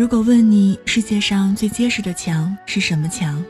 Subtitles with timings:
[0.00, 3.44] 如果问你世界上最结实的墙是什么墙，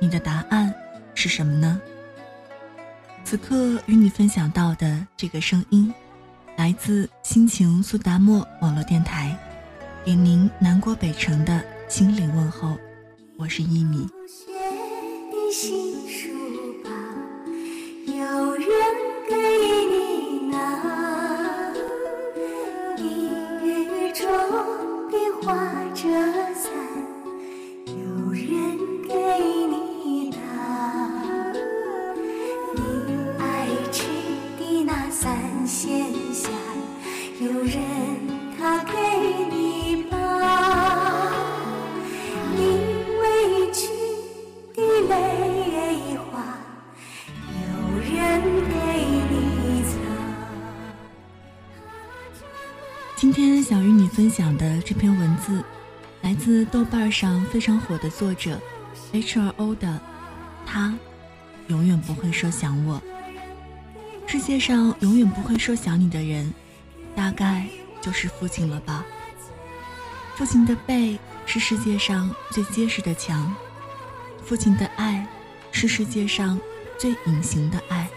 [0.00, 0.74] 你的答案
[1.14, 1.80] 是什么呢？
[3.22, 5.94] 此刻与你分享到的这个声音，
[6.56, 9.38] 来自心情苏达莫网络电台，
[10.04, 12.76] 给您南国北城的心灵问候，
[13.36, 14.04] 我是一米。
[18.04, 18.66] 有人
[53.20, 55.60] 今天想与你分享的这篇文字，
[56.22, 58.60] 来自豆瓣上非常火的作者
[59.10, 60.00] H R O 的。
[60.64, 60.96] 他
[61.66, 63.02] 永远不会说想我。
[64.24, 66.54] 世界上永远不会说想你的人，
[67.16, 67.66] 大概
[68.00, 69.04] 就是父亲了吧。
[70.36, 73.52] 父亲的背是世界上最结实的墙，
[74.44, 75.26] 父亲的爱
[75.72, 76.56] 是世界上
[76.96, 78.08] 最隐形的爱。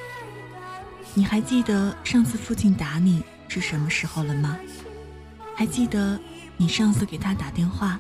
[1.16, 4.60] 你还记得上次父亲打你是什么时候了吗？
[5.62, 6.20] 还记得
[6.58, 8.00] 你上次给他打电话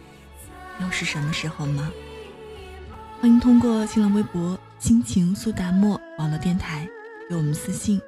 [0.79, 1.91] 又是什么时候吗？
[3.19, 6.89] 欢迎通过新浪微博“心情苏达沫”网络电台
[7.29, 8.01] 给我们私信，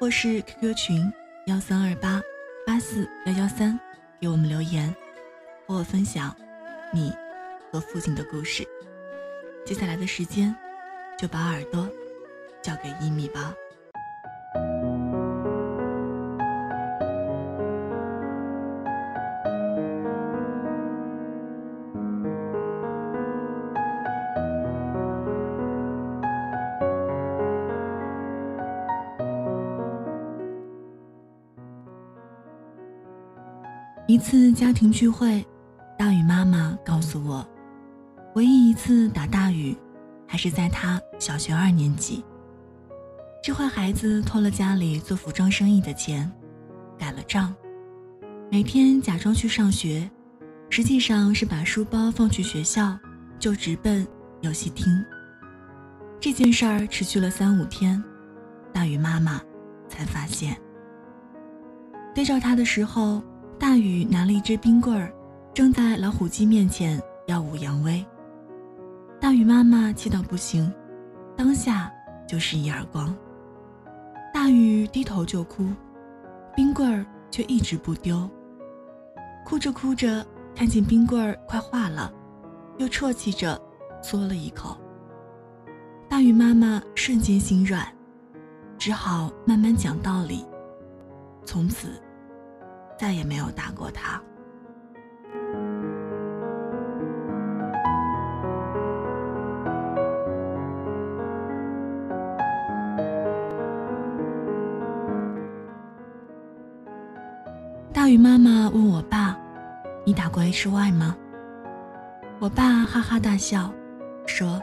[0.00, 1.12] 或是 QQ 群
[1.48, 2.22] 幺三二八
[2.66, 3.78] 八四幺幺三
[4.18, 4.88] 给我们留言，
[5.66, 6.34] 和我分享
[6.90, 7.12] 你
[7.70, 8.66] 和父亲的故事。
[9.66, 10.56] 接下来的时间，
[11.18, 11.86] 就把耳朵
[12.62, 13.52] 交给一米吧。
[34.58, 35.46] 家庭聚会，
[35.96, 37.48] 大宇妈妈告诉我，
[38.34, 39.72] 唯一一次打大宇，
[40.26, 42.24] 还是在他小学二年级。
[43.40, 46.28] 这坏孩子偷了家里做服装生意的钱，
[46.98, 47.54] 改了账，
[48.50, 50.10] 每天假装去上学，
[50.70, 52.98] 实际上是把书包放去学校，
[53.38, 54.04] 就直奔
[54.40, 54.92] 游戏厅。
[56.18, 58.02] 这件事儿持续了三五天，
[58.72, 59.40] 大宇妈妈
[59.88, 60.60] 才发现。
[62.12, 63.22] 对照他的时候。
[63.58, 65.12] 大宇拿了一只冰棍儿，
[65.52, 68.04] 正在老虎机面前耀武扬威。
[69.20, 70.72] 大宇妈妈气到不行，
[71.36, 71.92] 当下
[72.26, 73.12] 就是一耳光。
[74.32, 75.66] 大宇低头就哭，
[76.54, 78.30] 冰棍儿却一直不丢。
[79.44, 82.12] 哭着哭着，看见冰棍儿快化了，
[82.76, 83.60] 又啜泣着
[84.00, 84.78] 嘬了一口。
[86.08, 87.84] 大宇妈妈瞬间心软，
[88.78, 90.46] 只好慢慢讲道理。
[91.44, 91.88] 从此。
[92.98, 94.20] 再也没有打过他。
[107.92, 109.38] 大鱼妈妈问我爸
[110.04, 111.16] ：“你打过 HY 吗？”
[112.40, 113.72] 我爸哈哈大笑，
[114.26, 114.60] 说：“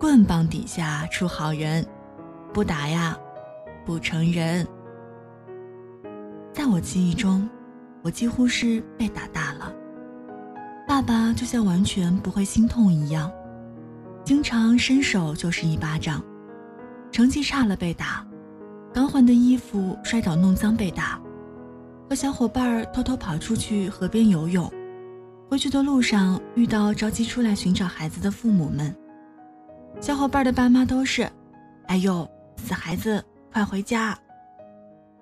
[0.00, 1.86] 棍棒底下出好人，
[2.52, 3.16] 不打呀，
[3.84, 4.66] 不成人。”
[6.70, 7.48] 我记忆中，
[8.00, 9.72] 我几乎是被打大了。
[10.86, 13.30] 爸爸就像完全不会心痛一样，
[14.24, 16.22] 经常伸手就是一巴掌。
[17.10, 18.24] 成绩差了被打，
[18.94, 21.20] 刚换的衣服摔倒弄脏被打，
[22.08, 24.72] 和小伙伴偷偷跑出去河边游泳，
[25.48, 28.94] 回去的路上遇到着急出来寻找孩子的父母们，
[30.00, 31.28] 小伙伴的爸妈都是
[31.88, 34.16] ：“哎呦，死孩子，快回家。”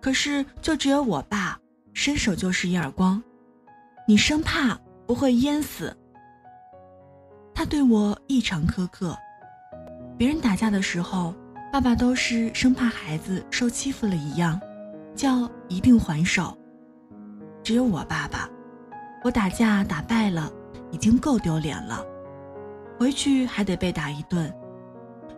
[0.00, 1.58] 可是，就只有我爸
[1.92, 3.22] 伸手就是一耳光，
[4.06, 5.94] 你生怕不会淹死。
[7.52, 9.16] 他对我异常苛刻，
[10.16, 11.34] 别人打架的时候，
[11.72, 14.60] 爸爸都是生怕孩子受欺负了一样，
[15.16, 16.56] 叫一定还手。
[17.64, 18.48] 只有我爸爸，
[19.24, 20.48] 我打架打败了，
[20.92, 22.04] 已经够丢脸了，
[22.98, 24.50] 回去还得被打一顿。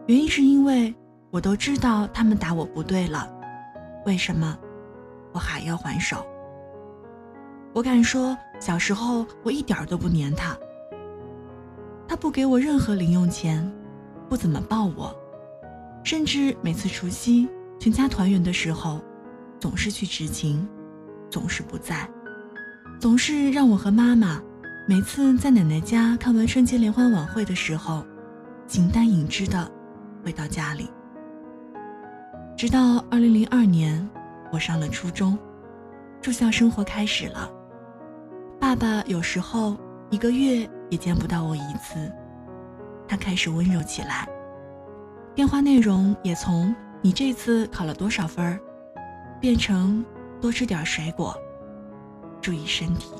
[0.06, 0.94] 原因是因为
[1.30, 3.39] 我都知道他们打我不对了。
[4.04, 4.58] 为什么
[5.32, 6.26] 我还要还手？
[7.72, 10.56] 我敢说，小时候我一点都不粘他。
[12.08, 13.70] 他不给我任何零用钱，
[14.28, 15.14] 不怎么抱我，
[16.02, 17.48] 甚至每次除夕
[17.78, 19.00] 全家团圆的时候，
[19.60, 20.68] 总是去执勤，
[21.30, 22.08] 总是不在，
[22.98, 24.42] 总是让我和妈妈
[24.88, 28.04] 每次在奶奶家看完春节联欢晚会的时候，
[28.66, 29.70] 形单影只的
[30.24, 30.90] 回到家里。
[32.60, 34.06] 直到二零零二年，
[34.52, 35.38] 我上了初中，
[36.20, 37.50] 住校生活开始了。
[38.60, 39.78] 爸爸有时候
[40.10, 42.12] 一个月也见不到我一次，
[43.08, 44.28] 他开始温柔起来。
[45.34, 48.60] 电话内容也从“你这次考了多少分儿”，
[49.40, 50.04] 变成
[50.38, 51.34] “多吃点水果，
[52.42, 53.10] 注意身体”。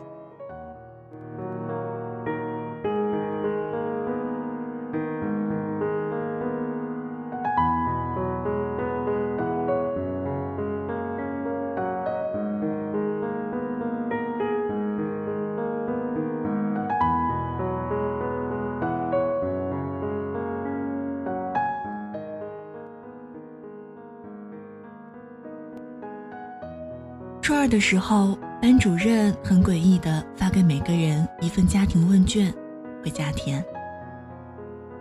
[27.50, 32.54] 初二的时候，班主任很诡异的发给每个人一份家庭问卷，
[33.02, 33.60] 回家填。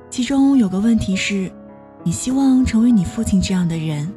[0.10, 1.52] 其中有个问题是：
[2.04, 4.12] 你希望成为你父亲这样的人，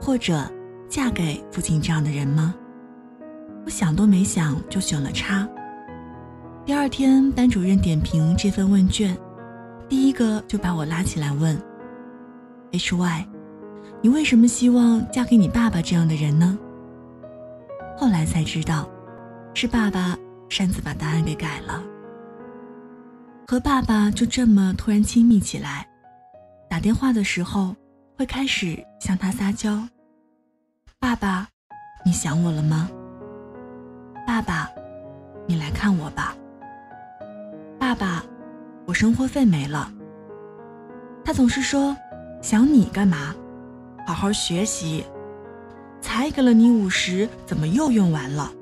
[0.00, 0.50] 或者
[0.88, 2.54] 嫁给父亲这样的人吗？
[3.66, 5.46] 我想都没想就选了叉。
[6.64, 9.14] 第二天，班主任点评这份问卷，
[9.90, 11.54] 第一个就把我拉起来问
[12.72, 13.28] ：“H Y，
[14.00, 16.58] 你为什么希望嫁给你爸爸这样的人呢？”
[17.98, 18.88] 后来才知道，
[19.54, 20.16] 是爸爸
[20.48, 21.82] 擅自把答案给改了。
[23.44, 25.84] 和爸爸就这么突然亲密起来，
[26.70, 27.74] 打电话的时候
[28.16, 29.82] 会开始向他撒娇
[31.00, 31.48] ：“爸爸，
[32.04, 32.88] 你想我了吗？
[34.24, 34.70] 爸爸，
[35.48, 36.36] 你来看我吧。
[37.80, 38.22] 爸爸，
[38.86, 39.92] 我生活费没了。”
[41.24, 41.96] 他总是说
[42.40, 43.34] ：“想你干嘛？
[44.06, 45.04] 好好学习。”
[46.00, 48.52] 才给了你五十，怎么又用完了？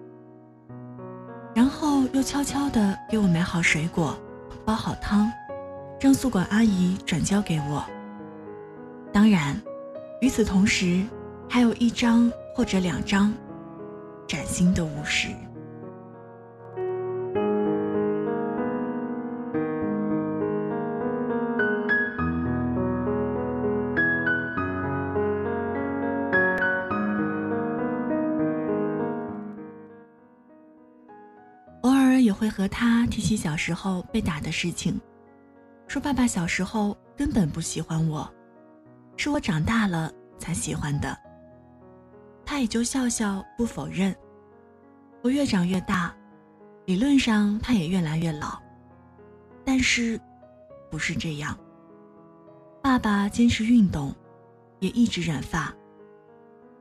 [1.55, 4.17] 然后又悄悄地给我买好水果，
[4.65, 5.31] 煲好汤，
[6.01, 7.85] 让宿管阿姨转交给我。
[9.13, 9.61] 当然，
[10.21, 11.03] 与此同时，
[11.49, 13.33] 还有一张或者两张
[14.29, 15.29] 崭新的五十。
[32.67, 35.01] 和他提起小时候被打的事情，
[35.87, 38.29] 说爸爸小时候根本不喜欢我，
[39.17, 41.17] 是我长大了才喜欢的。
[42.45, 44.13] 他也就笑笑不否认。
[45.23, 46.13] 我越长越大，
[46.87, 48.61] 理论上他也越来越老，
[49.65, 50.21] 但是
[50.91, 51.57] 不是这样。
[52.83, 54.13] 爸爸坚持运动，
[54.81, 55.73] 也一直染发。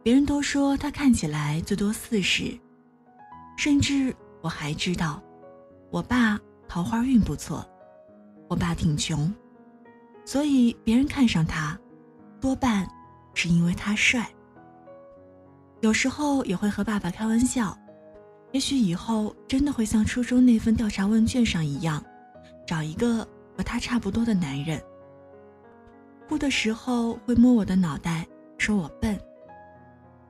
[0.02, 2.60] 别人都说他看起来最多四十，
[3.56, 4.12] 甚至
[4.42, 5.22] 我还知道。
[5.96, 6.38] 我爸
[6.68, 7.66] 桃花运不错，
[8.50, 9.34] 我爸挺穷，
[10.26, 11.80] 所以别人看上他，
[12.42, 12.86] 多半
[13.34, 14.30] 是因为他帅。
[15.80, 17.78] 有时候也会和爸爸开玩笑，
[18.52, 22.04] 也许以后真的会像初中那份调查问卷上一样，
[22.68, 24.84] 找一个和他差不多的男人。
[26.28, 28.28] 哭的时候会摸我的脑袋，
[28.58, 29.18] 说我笨。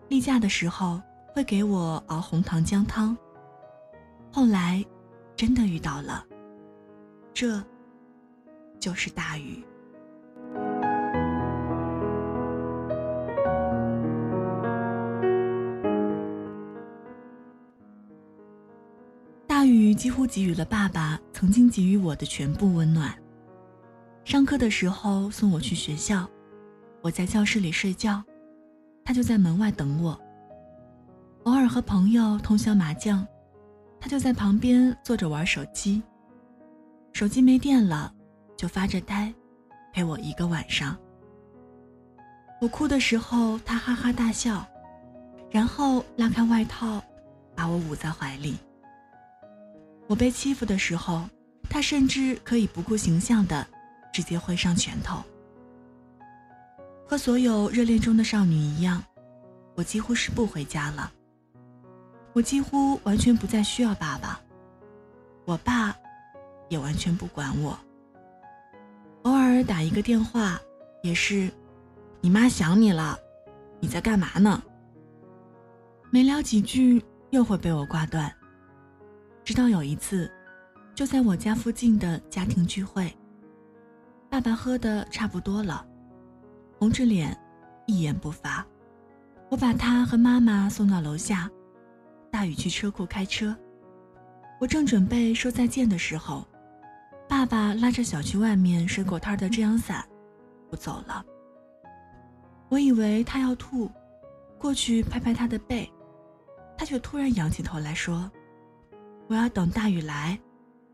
[0.09, 1.01] 例假的时候
[1.33, 3.17] 会给我熬红糖姜汤。
[4.31, 4.85] 后来。
[5.35, 6.25] 真的遇到了，
[7.33, 7.61] 这
[8.79, 9.63] 就是大雨。
[19.45, 23.13] 大雨几乎给予了爸爸曾经给予我的全部温暖。
[24.23, 26.29] 上课的时候送我去学校，
[27.01, 28.23] 我在教室里睡觉，
[29.03, 30.19] 他就在门外等我。
[31.43, 33.27] 偶尔和朋友通宵麻将。
[34.05, 35.99] 他就在旁边坐着玩手机，
[37.11, 38.13] 手机没电了，
[38.55, 39.33] 就发着呆，
[39.91, 40.95] 陪我一个晚上。
[42.61, 44.63] 我哭的时候，他哈哈大笑，
[45.49, 47.01] 然后拉开外套，
[47.55, 48.59] 把我捂在怀里。
[50.05, 51.27] 我被欺负的时候，
[51.67, 53.65] 他甚至可以不顾形象的
[54.13, 55.23] 直接挥上拳头。
[57.07, 59.03] 和所有热恋中的少女一样，
[59.73, 61.11] 我几乎是不回家了。
[62.35, 64.41] 我几乎完全不再需要爸爸，
[65.45, 65.95] 我爸
[66.67, 67.79] 也完全不管我。
[69.21, 70.59] 偶尔打一个电话，
[71.01, 71.49] 也是
[72.19, 73.17] 你妈想你了，
[73.79, 74.61] 你在干嘛呢？
[76.11, 78.29] 没聊几句又会被我挂断。
[79.45, 80.29] 直到有一次，
[80.93, 83.09] 就在我家附近的家庭聚会，
[84.29, 85.87] 爸爸喝的差不多了，
[86.77, 87.33] 红着脸，
[87.85, 88.65] 一言不发。
[89.49, 91.49] 我把他和妈妈送到楼下，
[92.35, 93.55] 大雨去车库开车。
[94.59, 96.45] 我正准备说再见的时候，
[97.29, 100.05] 爸爸拉着小区外面水果摊的遮阳伞，
[100.69, 101.25] 不走了。
[102.67, 103.89] 我以为他要吐，
[104.59, 105.89] 过去拍拍他的背，
[106.77, 108.29] 他却突然仰起头来说
[109.29, 110.37] ：“我要等大雨来，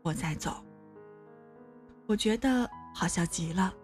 [0.02, 0.62] 我再走。”
[2.06, 3.74] 我觉得好笑极了。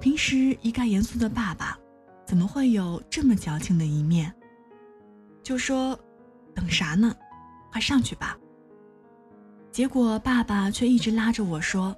[0.00, 1.78] 平时一概严肃的爸爸，
[2.26, 4.34] 怎么会有这么矫情的一面？
[5.40, 5.96] 就说
[6.58, 7.14] ：“等啥呢？
[7.70, 8.36] 快上去吧。”
[9.70, 11.94] 结果爸爸却一直拉着我说：“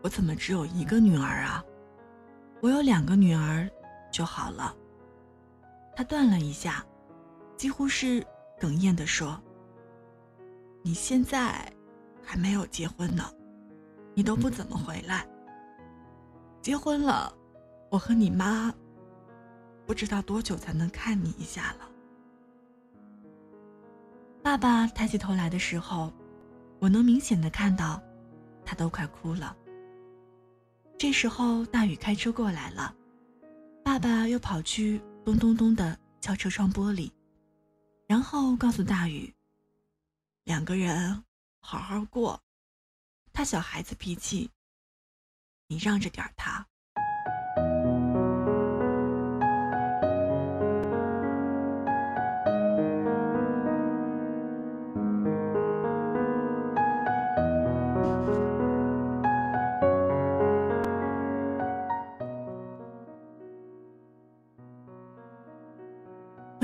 [0.00, 1.64] 我怎么只有一个女儿啊？
[2.60, 3.68] 我有两个女儿
[4.12, 4.72] 就好了。”
[5.96, 6.86] 他断了一下，
[7.56, 8.24] 几乎是
[8.60, 9.40] 哽咽地说
[10.82, 11.68] ：“你现在
[12.22, 13.24] 还没有结婚呢，
[14.14, 15.26] 你都不怎么回来。
[16.62, 17.34] 结婚了，
[17.90, 18.72] 我和你妈
[19.84, 21.88] 不知道多久才能看你一下了。”
[24.48, 26.10] 爸爸抬起头来的时候。
[26.80, 28.02] 我能明显的看到，
[28.64, 29.54] 他都快哭了。
[30.96, 32.94] 这时候，大雨开车过来了，
[33.84, 37.12] 爸爸又跑去咚咚咚的敲车窗玻璃，
[38.06, 39.34] 然后告诉大雨
[40.44, 41.22] ：“两个人
[41.60, 42.40] 好好过，
[43.34, 44.50] 他小孩子脾气，
[45.66, 46.66] 你让着点他。”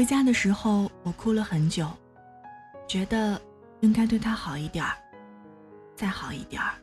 [0.05, 1.89] 回家的时候，我哭了很久，
[2.87, 3.41] 觉得
[3.81, 4.95] 应该对他好一点儿，
[5.97, 6.75] 再好一点儿。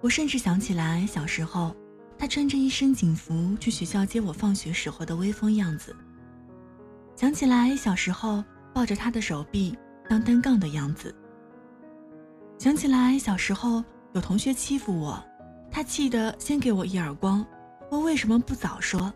[0.00, 1.76] 我甚至想起来小时候，
[2.16, 5.94] 他穿着一身警服去学校接我放学时候的威风样子。
[7.16, 9.76] 想起来小时候抱着他的手臂
[10.08, 11.14] 当单杠的样子。
[12.58, 15.22] 想起来小时候有同学欺负我，
[15.70, 17.44] 他气得先给我一耳光，
[17.90, 19.12] 问为什么不早说。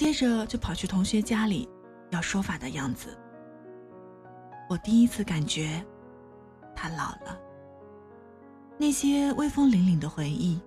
[0.00, 1.68] 接着就跑去同学家里
[2.08, 3.14] 要说法的样子。
[4.66, 5.84] 我第一次感觉
[6.74, 7.38] 他老了。
[8.78, 10.58] 那些威风凛凛的回忆，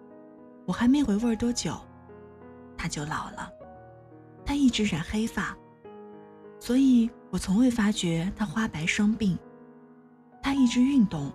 [0.68, 1.76] 我还没回味多久，
[2.78, 3.52] 他就老了。
[4.46, 5.58] 他一直染黑发，
[6.60, 9.36] 所以我从未发觉他花白生病。
[10.44, 11.34] 他一直运动，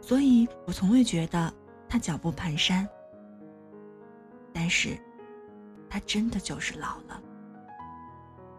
[0.00, 1.52] 所以我从未觉得
[1.90, 2.88] 他脚步蹒跚。
[4.50, 4.98] 但是。
[5.92, 7.22] 他真的就是老了。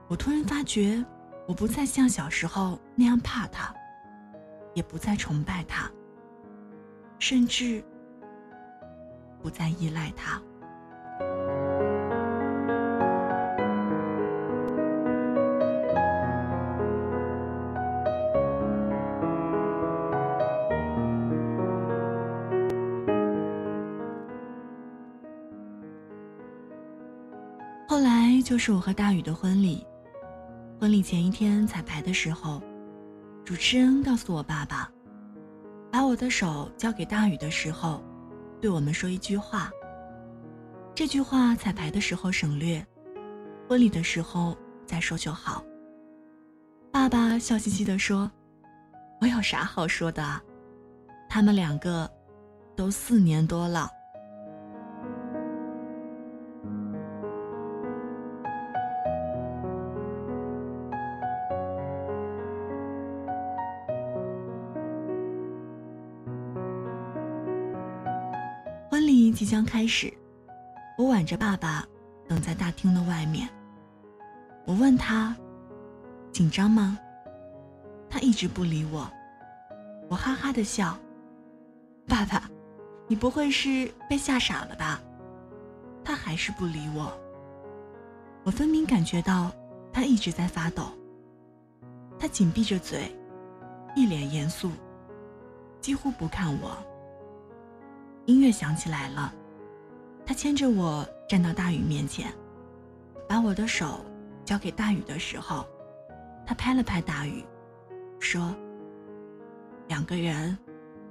[0.07, 1.03] 我突然发觉，
[1.47, 3.73] 我不再像小时候那样怕他，
[4.75, 5.89] 也不再崇拜他，
[7.17, 7.83] 甚至
[9.41, 10.39] 不再依赖他。
[28.65, 29.85] 是我和大宇的婚礼。
[30.79, 32.63] 婚礼前一天彩排的时候，
[33.43, 34.89] 主持人告诉我爸爸，
[35.91, 38.01] 把我的手交给大宇的时候，
[38.61, 39.69] 对我们说一句话。
[40.95, 42.81] 这句话彩排的时候省略，
[43.67, 45.61] 婚礼的时候再说就好。
[46.89, 48.31] 爸爸笑嘻嘻地说
[49.19, 50.41] ：“我有啥好说的？
[51.29, 52.09] 他们两个
[52.77, 53.89] 都四年多了。”
[69.53, 70.11] 将开始，
[70.97, 71.85] 我挽着爸爸
[72.27, 73.47] 等在大厅的外面。
[74.65, 75.35] 我问他
[76.33, 76.97] ：“紧张吗？”
[78.09, 79.07] 他一直不理我。
[80.09, 80.97] 我哈哈的笑
[82.09, 82.49] ：“爸爸，
[83.07, 84.99] 你不会是被吓傻了吧？”
[86.03, 87.15] 他还是不理我。
[88.43, 89.51] 我分明感觉到
[89.91, 90.85] 他一直在发抖。
[92.17, 93.15] 他紧闭着嘴，
[93.95, 94.71] 一脸严肃，
[95.79, 96.75] 几乎不看我。
[98.25, 99.31] 音乐响起来了，
[100.25, 102.33] 他牵着我站到大雨面前，
[103.27, 104.05] 把我的手
[104.45, 105.67] 交给大雨的时候，
[106.45, 107.43] 他拍了拍大雨，
[108.19, 108.55] 说
[109.87, 110.57] ：“两个人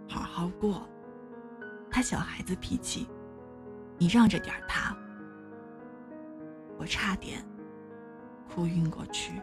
[0.09, 0.83] 好好过，
[1.90, 3.07] 他小孩子脾气，
[3.99, 4.97] 你让着点他。”
[6.78, 7.45] 我差点
[8.49, 9.40] 哭晕过去。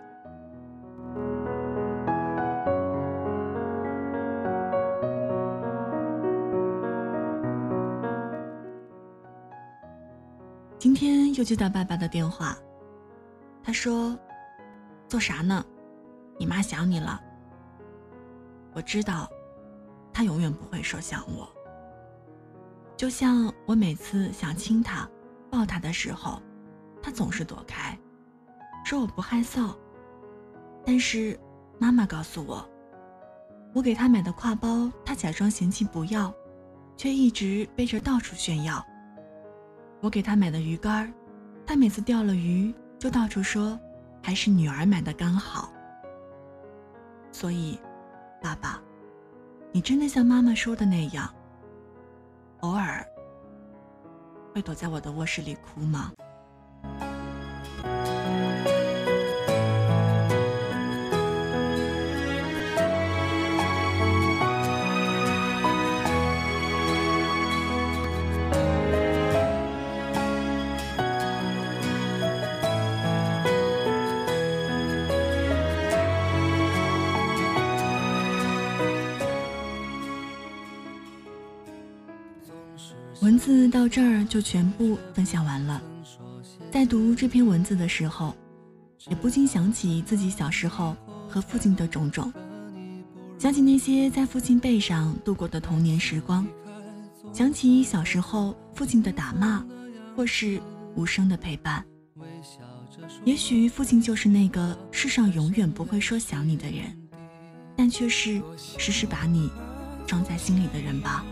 [10.90, 12.58] 今天又接到爸爸的电话，
[13.64, 14.18] 他说
[15.08, 15.64] ：“做啥呢？
[16.40, 17.22] 你妈想你了。”
[18.74, 19.30] 我知道，
[20.12, 21.48] 他永远不会说想我。
[22.98, 25.08] 就像我每次想亲他、
[25.52, 26.42] 抱他的时候，
[27.04, 27.96] 他总是躲开，
[28.84, 29.72] 说我不害臊。
[30.84, 31.40] 但是
[31.78, 32.68] 妈妈告诉我，
[33.76, 36.34] 我给他买的挎包，他假装嫌弃不要，
[36.98, 38.84] 却一直背着到处炫耀。
[40.02, 41.14] 我给他买的鱼竿，
[41.66, 43.80] 他每次钓了鱼就到处说，
[44.22, 45.72] 还是女儿买的刚好。
[47.32, 47.80] 所以。
[48.42, 48.82] 爸爸，
[49.74, 51.30] 你真的像妈妈说的那样，
[52.62, 53.06] 偶尔
[54.56, 56.14] 会躲在我的卧室里哭吗？
[83.22, 85.82] 文字到这儿就全部分享完了。
[86.72, 88.34] 在读这篇文字的时候，
[89.10, 90.96] 也不禁想起自己小时候
[91.28, 92.32] 和父亲的种种，
[93.38, 96.48] 想起那些在父亲背上度过的童年时光，
[97.34, 99.66] 想起小时候父亲的打骂，
[100.16, 100.62] 或是
[100.96, 101.84] 无声的陪伴。
[103.26, 106.86] 也许父亲就是那个世上永远不会说想你的人，
[107.76, 109.50] 但却是时时把你
[110.08, 111.26] 装在心里的人吧。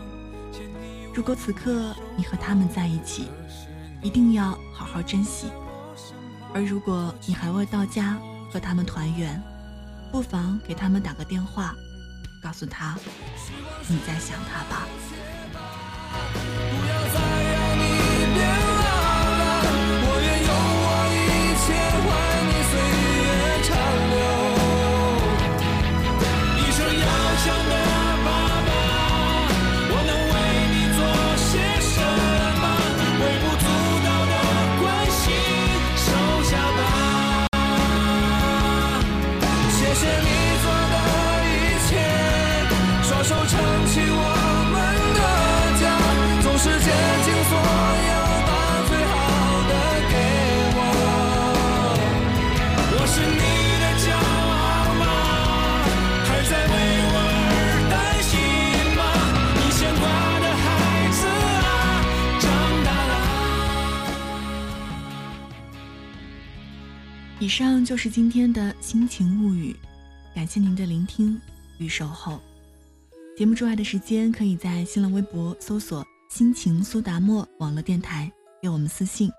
[1.18, 3.28] 如果此刻你和他们在一起，
[4.00, 5.48] 一定要好好珍惜；
[6.54, 8.16] 而如果你还未到家
[8.52, 9.42] 和他们团圆，
[10.12, 11.74] 不妨给他们打个电话，
[12.40, 12.96] 告诉他
[13.88, 14.86] 你在想他吧。
[67.48, 69.74] 以上就是今天的心情物语，
[70.34, 71.40] 感谢您的聆听
[71.78, 72.38] 与守候。
[73.38, 78.30] 节目之外的时间，可以在新浪微博搜索“心情苏达沫网络电台”
[78.60, 79.30] 给我们私信，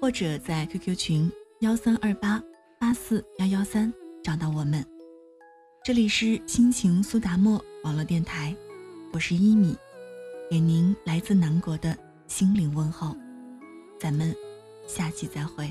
[0.00, 1.30] 或者在 QQ 群
[1.60, 2.42] 幺三二八
[2.80, 4.82] 八四幺幺三找到我们。
[5.84, 8.56] 这里是心情苏达沫网络电台，
[9.12, 9.76] 我是一米，
[10.50, 11.94] 给您来自南国的
[12.26, 13.14] 心灵问候，
[14.00, 14.34] 咱们
[14.88, 15.70] 下期再会。